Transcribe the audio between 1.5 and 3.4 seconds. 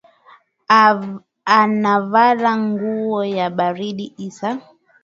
Anavala nguwo